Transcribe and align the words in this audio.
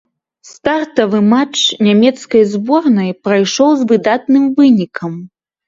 Стартавы 0.51 1.19
матч 1.33 1.59
нямецкай 1.89 2.43
зборнай 2.55 3.11
прайшоў 3.29 3.69
з 3.85 3.89
выдатным 3.95 4.51
вынікам. 4.59 5.13